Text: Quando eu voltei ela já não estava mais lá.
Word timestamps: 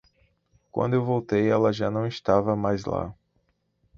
Quando 0.71 0.95
eu 0.95 1.05
voltei 1.05 1.47
ela 1.47 1.71
já 1.71 1.91
não 1.91 2.07
estava 2.07 2.55
mais 2.55 2.85
lá. 2.85 3.13